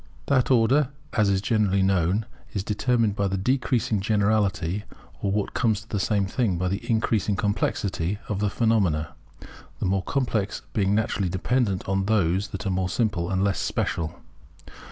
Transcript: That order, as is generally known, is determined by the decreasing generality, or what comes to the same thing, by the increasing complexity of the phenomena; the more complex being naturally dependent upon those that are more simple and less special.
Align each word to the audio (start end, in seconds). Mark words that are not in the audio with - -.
That 0.25 0.49
order, 0.49 0.89
as 1.13 1.29
is 1.29 1.43
generally 1.43 1.83
known, 1.83 2.25
is 2.53 2.63
determined 2.63 3.15
by 3.15 3.27
the 3.27 3.37
decreasing 3.37 3.99
generality, 3.99 4.83
or 5.21 5.31
what 5.31 5.53
comes 5.53 5.81
to 5.81 5.87
the 5.87 5.99
same 5.99 6.25
thing, 6.25 6.57
by 6.57 6.69
the 6.69 6.89
increasing 6.89 7.35
complexity 7.35 8.17
of 8.27 8.39
the 8.39 8.49
phenomena; 8.49 9.09
the 9.77 9.85
more 9.85 10.01
complex 10.01 10.63
being 10.73 10.95
naturally 10.95 11.29
dependent 11.29 11.83
upon 11.83 12.05
those 12.07 12.47
that 12.47 12.65
are 12.65 12.71
more 12.71 12.89
simple 12.89 13.29
and 13.29 13.43
less 13.43 13.59
special. 13.59 14.19